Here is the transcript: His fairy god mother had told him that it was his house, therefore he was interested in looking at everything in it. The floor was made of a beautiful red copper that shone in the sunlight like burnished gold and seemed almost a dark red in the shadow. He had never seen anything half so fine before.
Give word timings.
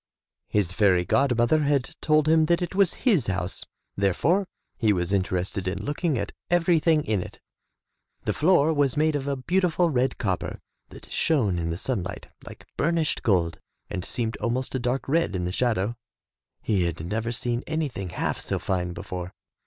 His 0.47 0.71
fairy 0.73 1.05
god 1.05 1.37
mother 1.37 1.61
had 1.61 1.93
told 2.01 2.27
him 2.27 2.47
that 2.47 2.63
it 2.63 2.73
was 2.73 2.95
his 3.05 3.27
house, 3.27 3.65
therefore 3.95 4.47
he 4.75 4.91
was 4.91 5.13
interested 5.13 5.67
in 5.67 5.85
looking 5.85 6.17
at 6.17 6.31
everything 6.49 7.03
in 7.03 7.21
it. 7.21 7.39
The 8.23 8.33
floor 8.33 8.73
was 8.73 8.97
made 8.97 9.15
of 9.15 9.27
a 9.27 9.35
beautiful 9.35 9.91
red 9.91 10.17
copper 10.17 10.59
that 10.89 11.11
shone 11.11 11.59
in 11.59 11.69
the 11.69 11.77
sunlight 11.77 12.29
like 12.43 12.65
burnished 12.77 13.21
gold 13.21 13.59
and 13.91 14.03
seemed 14.03 14.37
almost 14.37 14.73
a 14.73 14.79
dark 14.79 15.07
red 15.07 15.35
in 15.35 15.45
the 15.45 15.51
shadow. 15.51 15.95
He 16.63 16.85
had 16.85 17.05
never 17.05 17.31
seen 17.31 17.63
anything 17.67 18.09
half 18.09 18.39
so 18.39 18.57
fine 18.57 18.93
before. 18.93 19.35